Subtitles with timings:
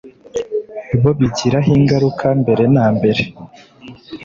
[1.01, 3.21] bo bigiraho ingaruka mbere na mbere